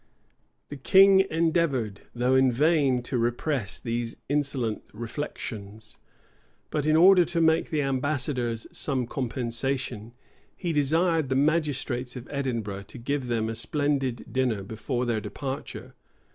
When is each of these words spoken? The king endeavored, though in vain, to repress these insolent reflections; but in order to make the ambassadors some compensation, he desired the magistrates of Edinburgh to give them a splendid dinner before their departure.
The 0.69 0.77
king 0.77 1.19
endeavored, 1.29 2.01
though 2.15 2.33
in 2.33 2.51
vain, 2.51 3.03
to 3.03 3.19
repress 3.19 3.77
these 3.77 4.17
insolent 4.27 4.81
reflections; 4.93 5.97
but 6.71 6.87
in 6.87 6.95
order 6.95 7.23
to 7.25 7.39
make 7.39 7.69
the 7.69 7.83
ambassadors 7.83 8.65
some 8.71 9.05
compensation, 9.05 10.13
he 10.55 10.73
desired 10.73 11.29
the 11.29 11.35
magistrates 11.35 12.15
of 12.15 12.27
Edinburgh 12.31 12.85
to 12.87 12.97
give 12.97 13.27
them 13.27 13.47
a 13.47 13.53
splendid 13.53 14.25
dinner 14.33 14.63
before 14.63 15.05
their 15.05 15.21
departure. 15.21 15.93